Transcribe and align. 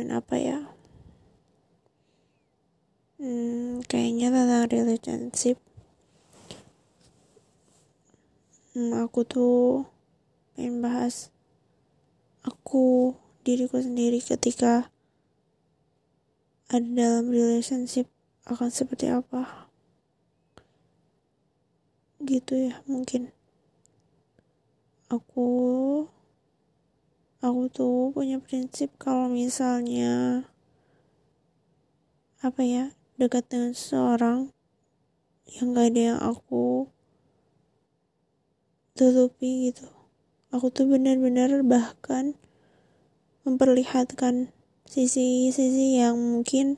ngomongin 0.00 0.16
apa 0.16 0.36
ya? 0.40 0.58
Hmm, 3.20 3.84
kayaknya 3.84 4.32
tentang 4.32 4.64
relationship. 4.72 5.60
Hmm, 8.72 8.96
aku 8.96 9.28
tuh 9.28 9.84
pengen 10.56 10.80
bahas 10.80 11.28
aku 12.48 13.12
diriku 13.44 13.76
sendiri 13.76 14.24
ketika 14.24 14.88
ada 16.72 16.88
dalam 16.88 17.28
relationship 17.28 18.08
akan 18.48 18.72
seperti 18.72 19.12
apa. 19.12 19.68
Gitu 22.24 22.72
ya 22.72 22.80
mungkin. 22.88 23.28
Aku 25.12 25.44
aku 27.40 27.72
tuh 27.72 28.12
punya 28.12 28.36
prinsip 28.36 28.92
kalau 29.00 29.32
misalnya 29.32 30.44
apa 32.44 32.60
ya 32.60 32.84
dekat 33.16 33.48
dengan 33.48 33.72
seseorang 33.72 34.52
yang 35.48 35.72
gak 35.72 35.96
ada 35.96 36.00
yang 36.12 36.20
aku 36.20 36.92
tutupi 38.92 39.72
gitu. 39.72 39.88
Aku 40.52 40.68
tuh 40.68 40.84
benar-benar 40.84 41.64
bahkan 41.64 42.36
memperlihatkan 43.48 44.52
sisi-sisi 44.84 45.96
yang 45.96 46.20
mungkin 46.20 46.76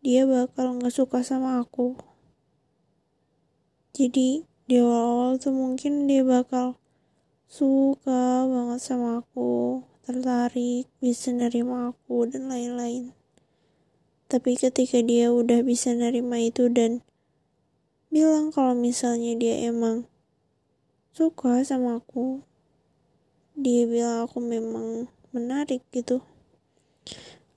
dia 0.00 0.24
bakal 0.24 0.80
nggak 0.80 0.96
suka 0.96 1.20
sama 1.20 1.60
aku. 1.60 2.00
Jadi 3.92 4.48
di 4.64 4.74
awal-awal 4.80 5.36
tuh 5.36 5.52
mungkin 5.52 6.08
dia 6.08 6.24
bakal 6.24 6.79
suka 7.50 8.46
banget 8.46 8.78
sama 8.78 9.26
aku, 9.26 9.82
tertarik, 10.06 10.86
bisa 11.02 11.34
nerima 11.34 11.90
aku, 11.90 12.30
dan 12.30 12.46
lain-lain. 12.46 13.10
Tapi 14.30 14.54
ketika 14.54 15.02
dia 15.02 15.34
udah 15.34 15.66
bisa 15.66 15.90
nerima 15.90 16.38
itu 16.38 16.70
dan 16.70 17.02
bilang 18.06 18.54
kalau 18.54 18.78
misalnya 18.78 19.34
dia 19.34 19.66
emang 19.66 20.06
suka 21.10 21.66
sama 21.66 21.98
aku, 21.98 22.46
dia 23.58 23.82
bilang 23.90 24.30
aku 24.30 24.38
memang 24.38 25.10
menarik 25.34 25.82
gitu, 25.90 26.22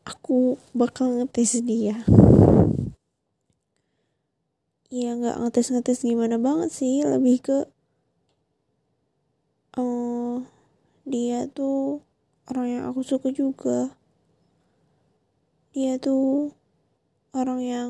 aku 0.09 0.57
bakal 0.73 1.21
ngetes 1.21 1.61
dia. 1.61 2.01
Ya 4.89 5.13
nggak 5.13 5.37
ngetes-ngetes 5.37 6.01
gimana 6.01 6.41
banget 6.41 6.73
sih, 6.73 7.05
lebih 7.05 7.37
ke 7.45 7.57
uh, 9.77 10.41
dia 11.03 11.49
tuh 11.49 12.05
orang 12.49 12.67
yang 12.69 12.83
aku 12.89 13.01
suka 13.01 13.33
juga. 13.33 13.93
Dia 15.73 15.97
tuh 15.97 16.53
orang 17.33 17.59
yang 17.63 17.89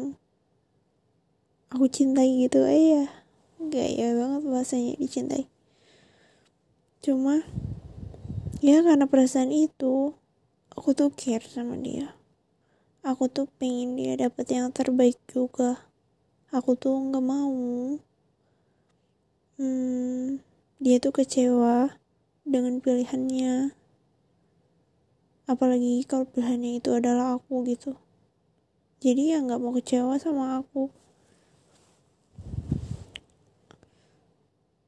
aku 1.68 1.90
cintai 1.92 2.48
gitu. 2.48 2.64
Eh 2.64 2.96
ya 3.00 3.06
gaya 3.60 4.16
banget 4.16 4.42
bahasanya 4.48 4.94
dicintai. 5.00 5.48
Cuma 7.04 7.44
ya 8.64 8.80
karena 8.80 9.04
perasaan 9.08 9.52
itu 9.52 10.16
aku 10.72 10.96
tuh 10.96 11.12
care 11.12 11.44
sama 11.44 11.76
dia. 11.76 12.16
Aku 13.04 13.28
tuh 13.28 13.52
pengen 13.60 14.00
dia 14.00 14.16
dapat 14.16 14.48
yang 14.48 14.72
terbaik 14.72 15.20
juga. 15.28 15.84
Aku 16.56 16.80
tuh 16.80 16.96
nggak 16.96 17.26
mau. 17.26 18.00
Hmm, 19.60 20.40
dia 20.82 20.98
tuh 20.98 21.14
kecewa 21.14 22.00
dengan 22.48 22.82
pilihannya. 22.82 23.76
Apalagi 25.46 26.08
kalau 26.08 26.26
pilihannya 26.26 26.80
itu 26.80 26.90
adalah 26.96 27.36
aku 27.38 27.68
gitu. 27.68 28.00
Jadi 29.04 29.36
ya 29.36 29.44
nggak 29.44 29.60
mau 29.60 29.76
kecewa 29.76 30.16
sama 30.16 30.64
aku. 30.64 30.88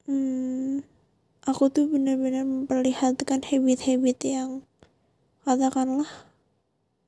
Hmm, 0.08 0.80
aku 1.44 1.68
tuh 1.68 1.90
benar-benar 1.90 2.46
memperlihatkan 2.46 3.44
habit-habit 3.44 4.18
yang 4.24 4.50
katakanlah 5.44 6.08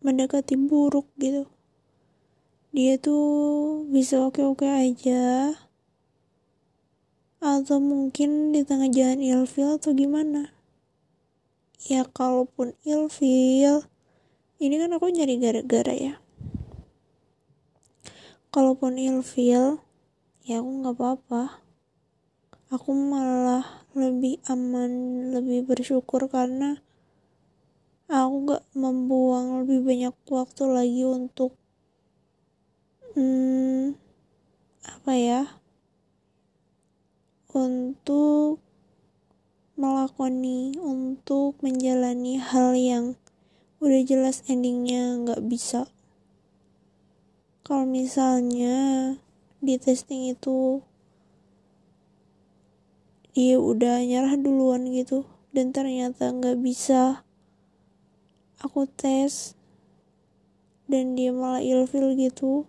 mendekati 0.05 0.55
buruk 0.55 1.10
gitu. 1.19 1.50
Dia 2.71 3.00
tuh 3.00 3.83
bisa 3.89 4.21
oke-oke 4.22 4.69
aja 4.69 5.56
atau 7.38 7.78
mungkin 7.78 8.50
di 8.50 8.66
tengah 8.66 8.91
jalan 8.91 9.22
ilfil 9.22 9.78
atau 9.78 9.94
gimana? 9.94 10.50
Ya 11.87 12.03
kalaupun 12.03 12.75
ilfil 12.82 13.87
ini 14.59 14.75
kan 14.75 14.91
aku 14.91 15.06
nyari 15.15 15.38
gara-gara 15.38 15.94
ya. 15.94 16.15
Kalaupun 18.50 18.98
ilfil 18.98 19.78
ya 20.43 20.59
aku 20.59 20.71
nggak 20.82 20.97
apa-apa. 20.98 21.62
Aku 22.69 22.93
malah 22.93 23.87
lebih 23.97 24.43
aman 24.50 24.91
lebih 25.32 25.65
bersyukur 25.65 26.28
karena 26.28 26.82
aku 28.09 28.56
gak 28.56 28.65
membuang 28.72 29.65
lebih 29.65 29.84
banyak 29.84 30.15
waktu 30.32 30.65
lagi 30.65 31.03
untuk 31.04 31.53
hmm, 33.12 33.93
apa 34.81 35.12
ya 35.12 35.43
untuk 37.48 38.60
melakoni 39.78 40.76
untuk 40.76 41.56
menjalani 41.64 42.36
hal 42.36 42.76
yang 42.76 43.16
udah 43.81 44.03
jelas 44.04 44.44
endingnya 44.50 45.16
nggak 45.25 45.41
bisa. 45.48 45.88
Kalau 47.64 47.88
misalnya 47.88 49.16
di 49.64 49.81
testing 49.81 50.28
itu 50.28 50.84
dia 53.38 53.56
udah 53.56 54.03
nyerah 54.03 54.34
duluan 54.34 54.91
gitu 54.91 55.25
dan 55.54 55.70
ternyata 55.70 56.34
nggak 56.34 56.59
bisa 56.59 57.22
aku 58.59 58.91
tes 58.91 59.54
dan 60.91 61.15
dia 61.15 61.30
malah 61.30 61.62
ilfil 61.62 62.19
gitu 62.19 62.66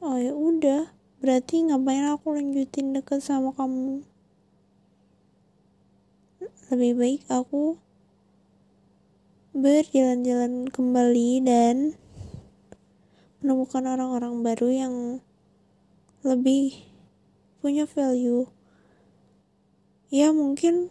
oh 0.00 0.16
ya 0.16 0.32
udah 0.32 0.88
Berarti 1.20 1.68
ngapain 1.68 2.08
aku 2.08 2.32
lanjutin 2.32 2.96
deket 2.96 3.20
sama 3.20 3.52
kamu? 3.52 4.00
Lebih 6.72 6.92
baik 6.96 7.22
aku 7.28 7.76
berjalan-jalan 9.52 10.72
kembali 10.72 11.44
dan 11.44 11.92
menemukan 13.44 13.84
orang-orang 13.84 14.40
baru 14.40 14.68
yang 14.72 14.94
lebih 16.24 16.88
punya 17.60 17.84
value. 17.84 18.48
Ya 20.08 20.32
mungkin 20.32 20.88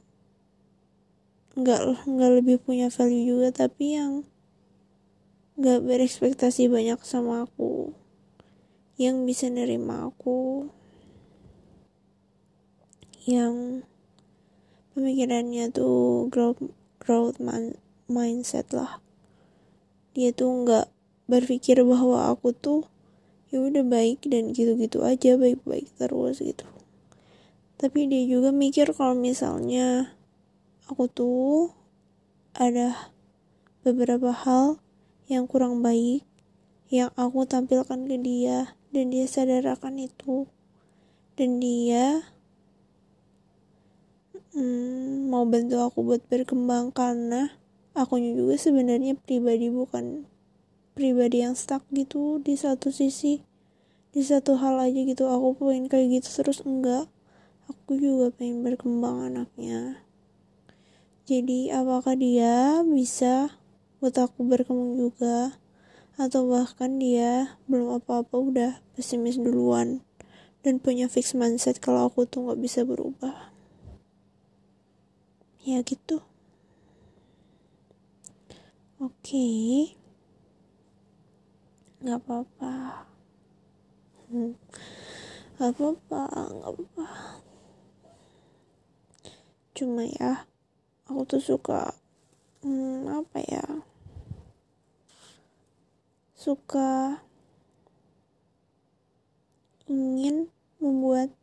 nggak 1.58 2.06
nggak 2.06 2.32
lebih 2.38 2.62
punya 2.62 2.94
value 2.94 3.26
juga 3.26 3.50
tapi 3.50 3.98
yang 3.98 4.30
nggak 5.58 5.90
berekspektasi 5.90 6.70
banyak 6.70 7.02
sama 7.02 7.50
aku 7.50 7.98
yang 9.00 9.24
bisa 9.24 9.48
nerima 9.48 10.12
aku 10.12 10.68
yang 13.24 13.88
pemikirannya 14.92 15.72
tuh 15.72 16.28
growth 16.28 16.60
growth 17.00 17.40
man, 17.40 17.80
mindset 18.12 18.68
lah. 18.76 19.00
Dia 20.12 20.36
tuh 20.36 20.68
nggak 20.68 20.92
berpikir 21.32 21.80
bahwa 21.88 22.28
aku 22.28 22.52
tuh 22.52 22.92
ya 23.48 23.64
udah 23.64 23.88
baik 23.88 24.28
dan 24.28 24.52
gitu-gitu 24.52 25.00
aja 25.08 25.40
baik-baik 25.40 25.88
terus 25.96 26.44
gitu. 26.44 26.68
Tapi 27.80 28.12
dia 28.12 28.28
juga 28.28 28.52
mikir 28.52 28.92
kalau 28.92 29.16
misalnya 29.16 30.12
aku 30.92 31.08
tuh 31.08 31.72
ada 32.52 33.14
beberapa 33.88 34.36
hal 34.36 34.84
yang 35.32 35.48
kurang 35.48 35.80
baik 35.80 36.28
yang 36.92 37.14
aku 37.16 37.46
tampilkan 37.46 38.10
ke 38.10 38.18
dia 38.20 38.76
dan 38.90 39.14
dia 39.14 39.26
sadar 39.30 39.66
akan 39.70 40.10
itu. 40.10 40.50
Dan 41.38 41.62
dia 41.64 42.28
hmm, 44.54 45.30
mau 45.32 45.48
bantu 45.48 45.80
aku 45.80 46.04
buat 46.04 46.22
berkembang 46.28 46.92
karena 46.92 47.54
aku 47.96 48.20
juga 48.20 48.60
sebenarnya 48.60 49.16
pribadi 49.16 49.72
bukan 49.72 50.28
pribadi 50.98 51.46
yang 51.46 51.56
stuck 51.56 51.86
gitu 51.96 52.44
di 52.44 52.60
satu 52.60 52.92
sisi. 52.92 53.46
Di 54.10 54.26
satu 54.26 54.58
hal 54.58 54.82
aja 54.82 55.00
gitu 55.06 55.30
aku 55.30 55.56
pengen 55.62 55.88
kayak 55.88 56.20
gitu 56.20 56.44
terus 56.44 56.66
enggak. 56.66 57.08
Aku 57.70 57.96
juga 57.96 58.34
pengen 58.34 58.66
berkembang 58.66 59.30
anaknya. 59.30 60.02
Jadi 61.30 61.70
apakah 61.70 62.18
dia 62.18 62.82
bisa 62.82 63.54
buat 64.02 64.18
aku 64.18 64.50
berkembang 64.50 64.98
juga 64.98 65.62
atau 66.20 66.52
bahkan 66.52 67.00
dia 67.00 67.56
belum 67.72 68.04
apa-apa 68.04 68.36
udah 68.36 68.72
pesimis 68.92 69.40
duluan. 69.40 70.04
Dan 70.60 70.84
punya 70.84 71.08
fix 71.08 71.32
mindset 71.32 71.80
kalau 71.80 72.12
aku 72.12 72.28
tuh 72.28 72.44
nggak 72.44 72.60
bisa 72.60 72.84
berubah. 72.84 73.56
Ya 75.64 75.80
gitu. 75.80 76.20
Oke. 79.00 79.32
Okay. 79.32 79.96
nggak 82.04 82.20
apa-apa. 82.20 83.08
Hmm. 84.28 84.56
nggak 85.56 85.72
apa-apa 85.72 86.24
nggak 86.52 86.72
apa-apa. 86.76 87.08
Cuma 89.72 90.04
ya 90.04 90.44
aku 91.08 91.24
tuh 91.24 91.40
suka 91.40 91.96
hmm, 92.68 93.08
apa 93.08 93.40
ya 93.48 93.64
suka 96.40 97.20
ingin 99.92 100.48
membuat 100.80 101.36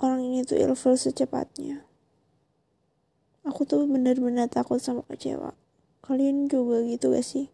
orang 0.00 0.24
ini 0.24 0.40
tuh 0.40 0.56
ilfil 0.56 0.96
secepatnya. 0.96 1.84
Aku 3.44 3.68
tuh 3.68 3.84
bener-bener 3.84 4.48
takut 4.48 4.80
sama 4.80 5.04
kecewa. 5.04 5.52
Kalian 6.00 6.48
juga 6.48 6.80
gitu 6.88 7.12
gak 7.12 7.28
sih? 7.28 7.52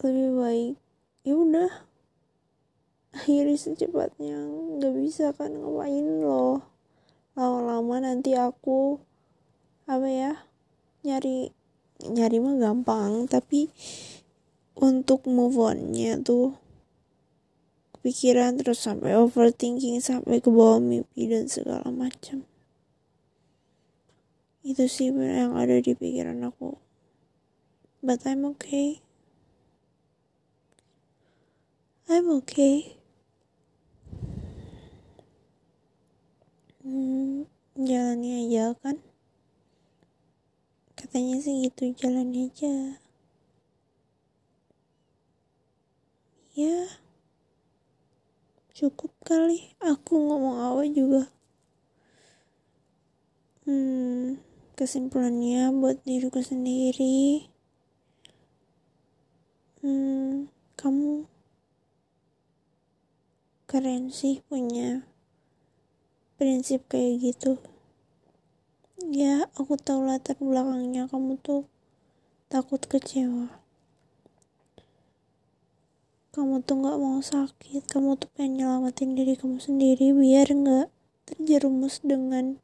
Lebih 0.00 0.30
baik 0.40 0.74
ya 1.28 1.34
udah. 1.36 1.72
Akhiri 3.12 3.60
secepatnya 3.60 4.36
nggak 4.80 4.94
bisa 5.00 5.32
kan 5.36 5.52
ngapain 5.52 6.24
loh. 6.24 6.64
Lama-lama 7.36 8.00
nanti 8.04 8.36
aku 8.36 9.00
apa 9.84 10.08
ya 10.08 10.32
nyari 11.04 11.52
nyari 12.04 12.38
mah 12.40 12.60
gampang 12.60 13.24
tapi 13.24 13.72
untuk 14.76 15.24
move 15.30 15.56
onnya 15.56 16.18
tuh 16.20 16.58
kepikiran 17.96 18.60
terus 18.60 18.84
sampai 18.84 19.16
overthinking 19.16 19.96
sampai 20.02 20.42
ke 20.42 20.52
bawah 20.52 20.76
mimpi 20.76 21.24
dan 21.24 21.48
segala 21.48 21.88
macam. 21.88 22.44
Itu 24.60 24.88
sih 24.88 25.08
yang 25.12 25.56
ada 25.56 25.80
di 25.80 25.96
pikiran 25.96 26.40
aku. 26.44 26.76
But 28.04 28.28
I'm 28.28 28.44
okay. 28.56 29.00
I'm 32.04 32.28
okay. 32.44 33.00
Hmm, 36.84 37.48
jalani 37.80 38.44
aja 38.44 38.76
kan 38.76 39.00
katanya 41.14 41.38
sih 41.46 41.70
gitu 41.70 41.94
jalani 41.94 42.50
aja. 42.50 42.98
Ya 46.58 46.90
cukup 48.74 49.14
kali. 49.22 49.78
Aku 49.78 50.18
ngomong 50.18 50.58
apa 50.58 50.82
juga. 50.90 51.30
Hmm 53.62 54.42
kesimpulannya 54.74 55.70
buat 55.70 56.02
diriku 56.02 56.42
sendiri. 56.42 57.46
Hmm 59.78 60.50
kamu 60.74 61.30
keren 63.70 64.10
sih 64.10 64.42
punya 64.50 65.06
prinsip 66.34 66.90
kayak 66.90 67.22
gitu 67.22 67.62
ya 69.14 69.46
aku 69.54 69.78
tahu 69.78 70.10
latar 70.10 70.34
belakangnya. 70.42 71.06
Kamu 71.06 71.38
tuh 71.38 71.70
takut 72.50 72.82
kecewa. 72.82 73.46
Kamu 76.34 76.66
tuh 76.66 76.82
nggak 76.82 76.98
mau 76.98 77.22
sakit. 77.22 77.86
Kamu 77.86 78.18
tuh 78.18 78.26
pengen 78.34 78.58
nyelamatin 78.58 79.14
diri 79.14 79.38
kamu 79.38 79.62
sendiri 79.62 80.10
biar 80.10 80.50
nggak 80.50 80.90
terjerumus 81.30 82.02
dengan 82.02 82.58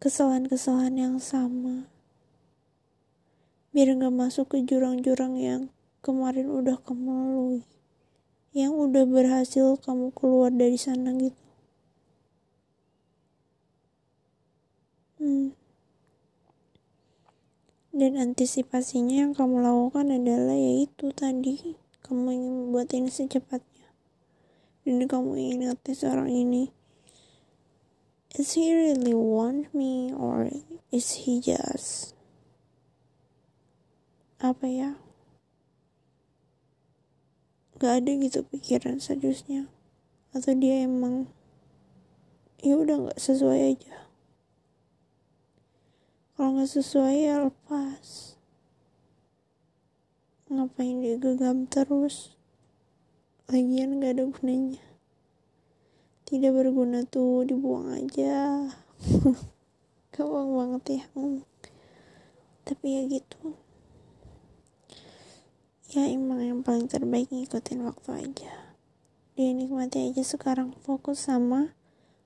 kesalahan-kesalahan 0.00 0.96
yang 0.96 1.16
sama. 1.20 1.84
Biar 3.76 3.92
nggak 4.00 4.16
masuk 4.16 4.56
ke 4.56 4.64
jurang-jurang 4.64 5.36
yang 5.36 5.68
kemarin 6.00 6.48
udah 6.48 6.80
kamu 6.80 7.04
lalui. 7.04 7.62
Yang 8.56 8.72
udah 8.80 9.04
berhasil 9.04 9.76
kamu 9.84 10.10
keluar 10.16 10.48
dari 10.48 10.80
sana 10.80 11.12
gitu 11.20 11.49
hmm. 15.20 15.52
dan 17.92 18.12
antisipasinya 18.16 19.28
yang 19.28 19.32
kamu 19.36 19.60
lakukan 19.60 20.08
adalah 20.08 20.56
yaitu 20.56 21.12
tadi. 21.12 21.76
Kamu 22.00 22.32
ingin 22.32 22.52
membuat 22.66 22.90
ini 22.96 23.12
secepatnya. 23.12 23.86
Dan 24.82 25.04
kamu 25.04 25.36
ingin 25.36 25.70
ngetes 25.70 26.02
orang 26.02 26.32
ini. 26.32 26.72
Is 28.34 28.56
he 28.56 28.72
really 28.72 29.12
want 29.12 29.70
me 29.76 30.10
or 30.10 30.48
is 30.88 31.28
he 31.28 31.38
just 31.38 32.16
apa 34.40 34.64
ya? 34.64 34.90
Gak 37.76 38.00
ada 38.00 38.10
gitu 38.16 38.42
pikiran 38.48 38.98
seriusnya 38.98 39.68
atau 40.30 40.54
dia 40.54 40.86
emang 40.86 41.26
ya 42.62 42.78
udah 42.78 43.08
nggak 43.08 43.18
sesuai 43.18 43.74
aja 43.74 44.09
kalau 46.40 46.56
nggak 46.56 46.72
sesuai 46.72 47.28
ya 47.28 47.36
lepas. 47.36 48.32
Ngapain 50.48 51.04
dia 51.04 51.20
gegam 51.20 51.68
terus? 51.68 52.32
Lagian 53.52 54.00
gak 54.00 54.16
ada 54.16 54.24
gunanya. 54.24 54.80
Tidak 56.24 56.48
berguna 56.48 57.04
tuh 57.04 57.44
dibuang 57.44 57.92
aja. 57.92 58.72
Gampang 60.16 60.48
banget 60.56 60.82
ya. 60.88 61.04
Hmm. 61.12 61.44
tapi 62.64 62.88
ya 62.88 63.02
gitu. 63.04 63.60
Ya 65.92 66.08
emang 66.08 66.40
yang 66.40 66.64
paling 66.64 66.88
terbaik 66.88 67.28
ngikutin 67.28 67.84
waktu 67.84 68.16
aja. 68.16 68.80
Dia 69.36 69.52
nikmati 69.52 70.08
aja 70.08 70.24
sekarang. 70.24 70.72
Fokus 70.88 71.20
sama 71.20 71.76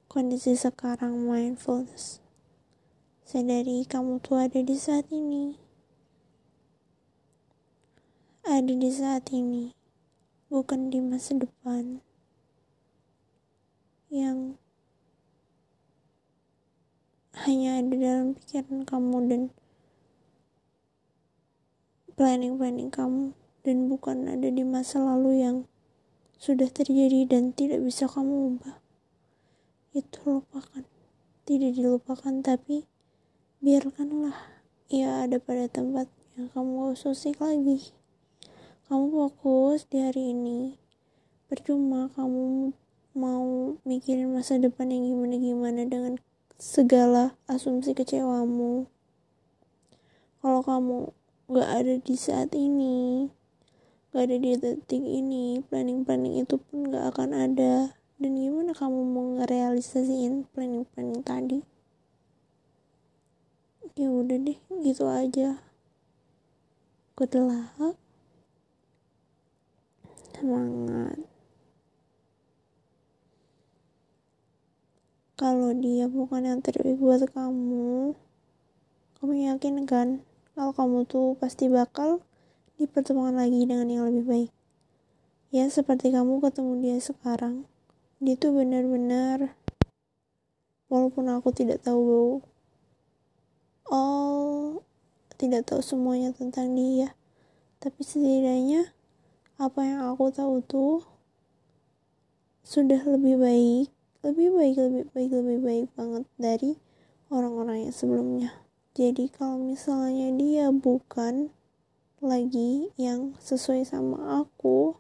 kondisi 0.06 0.55
sekarang 0.55 1.19
mindfulness 1.19 2.22
sadari 3.25 3.88
kamu 3.88 4.21
tuh 4.21 4.38
ada 4.38 4.61
di 4.61 4.76
saat 4.76 5.09
ini 5.09 5.65
ada 8.44 8.76
di 8.76 8.93
saat 8.93 9.32
ini, 9.32 9.73
bukan 10.53 10.93
di 10.93 11.00
masa 11.00 11.32
depan 11.32 12.05
yang 14.12 14.60
hanya 17.41 17.81
ada 17.81 17.94
dalam 17.96 18.37
pikiran 18.37 18.84
kamu 18.84 19.17
dan 19.32 19.43
planning-planning 22.20 22.93
kamu 22.93 23.32
dan 23.65 23.89
bukan 23.89 24.29
ada 24.29 24.53
di 24.53 24.60
masa 24.60 25.01
lalu 25.01 25.41
yang 25.41 25.56
sudah 26.37 26.69
terjadi 26.69 27.25
dan 27.25 27.56
tidak 27.56 27.81
bisa 27.81 28.05
kamu 28.05 28.60
ubah. 28.60 28.77
Itu 29.96 30.20
lupakan. 30.44 30.84
Tidak 31.48 31.72
dilupakan 31.72 32.44
tapi 32.44 32.84
biarkanlah. 33.65 34.37
Ia 34.93 35.25
ada 35.25 35.41
pada 35.41 35.65
tempat 35.73 36.05
yang 36.37 36.53
kamu 36.53 36.93
usik 36.93 37.41
lagi. 37.41 37.97
Kamu 38.93 39.09
fokus 39.09 39.89
di 39.89 40.05
hari 40.05 40.37
ini. 40.37 40.77
Percuma 41.49 42.13
kamu 42.13 42.77
mau 43.17 43.73
mikirin 43.89 44.37
masa 44.37 44.61
depan 44.61 44.93
yang 44.93 45.09
gimana-gimana 45.09 45.89
dengan 45.89 46.21
segala 46.61 47.41
asumsi 47.49 47.97
kecewamu. 47.97 48.85
Kalau 50.44 50.61
kamu 50.61 51.17
gak 51.49 51.69
ada 51.73 51.94
di 52.05 52.17
saat 52.21 52.53
ini 52.53 53.33
gak 54.13 54.29
ada 54.29 54.37
di 54.44 54.61
detik 54.61 55.01
ini 55.01 55.65
planning-planning 55.73 56.44
itu 56.44 56.61
pun 56.61 56.93
gak 56.93 57.17
akan 57.17 57.33
ada. 57.33 57.97
Dan 58.21 58.37
gimana 58.37 58.77
kamu 58.77 59.01
mau 59.09 59.41
ngerealisasiin 59.41 60.53
planning-planning 60.53 61.25
tadi 61.25 61.73
ya 63.94 64.10
udah 64.10 64.39
deh 64.43 64.58
gitu 64.82 65.06
aja. 65.06 65.63
Good 67.15 67.39
luck 67.39 67.94
semangat. 70.44 71.17
Kalau 75.41 75.72
dia 75.72 76.05
bukan 76.05 76.44
yang 76.44 76.60
terbaik 76.60 77.01
buat 77.01 77.24
kamu 77.32 78.13
kamu 79.19 79.32
yakin 79.48 79.89
kan 79.89 80.20
kalau 80.53 80.77
kamu 80.77 81.08
tuh 81.08 81.32
pasti 81.41 81.72
bakal 81.72 82.20
dipertemukan 82.77 83.32
lagi 83.32 83.65
dengan 83.65 83.89
yang 83.89 84.05
lebih 84.05 84.24
baik? 84.29 84.51
Ya 85.48 85.65
seperti 85.72 86.13
kamu 86.13 86.44
ketemu 86.44 86.72
dia 86.84 86.96
sekarang 87.01 87.65
dia 88.20 88.36
tuh 88.36 88.53
benar-benar 88.53 89.56
walaupun 90.93 91.32
aku 91.32 91.56
tidak 91.56 91.81
tahu 91.81 92.44
all 93.91 94.84
tidak 95.36 95.67
tahu 95.69 95.82
semuanya 95.84 96.31
tentang 96.32 96.72
dia. 96.72 97.12
Tapi 97.82 98.00
setidaknya 98.00 98.94
apa 99.60 99.81
yang 99.84 100.00
aku 100.08 100.32
tahu 100.32 100.64
tuh 100.64 101.06
sudah 102.64 103.05
lebih 103.05 103.36
baik 103.36 103.88
lebih 104.24 104.56
baik 104.56 104.74
lebih 104.81 105.05
baik 105.12 105.31
lebih 105.36 105.58
baik 105.60 105.86
banget 105.93 106.24
dari 106.41 106.81
orang-orang 107.29 107.84
yang 107.84 107.94
sebelumnya. 107.94 108.50
Jadi 108.96 109.29
kalau 109.29 109.60
misalnya 109.60 110.32
dia 110.32 110.72
bukan 110.72 111.53
lagi 112.24 112.88
yang 112.96 113.36
sesuai 113.36 113.84
sama 113.84 114.41
aku 114.41 114.96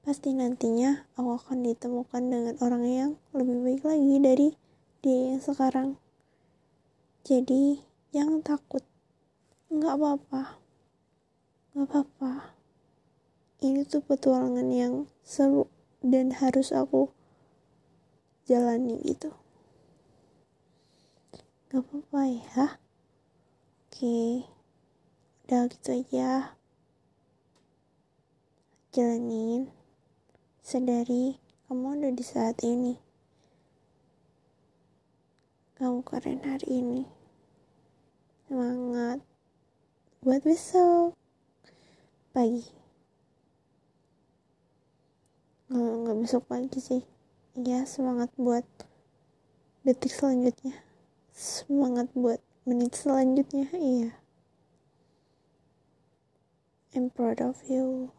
pasti 0.00 0.32
nantinya 0.32 1.04
aku 1.20 1.36
akan 1.36 1.68
ditemukan 1.68 2.22
dengan 2.32 2.54
orang 2.64 2.84
yang 2.88 3.10
lebih 3.36 3.60
baik 3.60 3.82
lagi 3.84 4.14
dari 4.24 4.48
dia 5.04 5.36
yang 5.36 5.40
sekarang 5.44 6.00
jadi 7.24 7.80
jangan 8.12 8.44
takut 8.44 8.84
nggak 9.72 9.96
apa-apa. 9.96 10.60
Nggak 11.72 11.88
apa-apa. 11.88 12.52
Ini 13.64 13.88
tuh 13.88 14.04
petualangan 14.04 14.68
yang 14.68 15.08
seru 15.24 15.72
dan 16.04 16.36
harus 16.36 16.68
aku 16.68 17.08
jalani 18.44 19.00
gitu. 19.00 19.32
Nggak 21.72 21.80
apa-apa 21.80 22.20
ya 22.28 22.64
oke. 23.88 24.44
Udah 25.48 25.64
gitu 25.72 25.88
aja. 25.96 26.60
Jalanin. 28.92 29.72
Sadari 30.60 31.40
kamu 31.72 32.04
udah 32.04 32.12
di 32.12 32.24
saat 32.24 32.60
ini 32.60 33.03
kamu 35.74 36.06
keren 36.06 36.38
hari 36.46 36.70
ini. 36.70 37.02
Semangat 38.46 39.18
buat 40.22 40.38
besok 40.46 41.18
pagi. 42.30 42.62
Nggak 45.74 46.18
besok 46.22 46.46
pagi 46.46 46.78
sih. 46.78 47.02
Ya 47.58 47.82
semangat 47.90 48.30
buat 48.38 48.62
detik 49.82 50.14
selanjutnya. 50.14 50.78
Semangat 51.34 52.06
buat 52.14 52.38
menit 52.62 52.94
selanjutnya 52.94 53.66
iya. 53.74 54.14
I'm 56.94 57.10
proud 57.10 57.42
of 57.42 57.66
you 57.66 58.14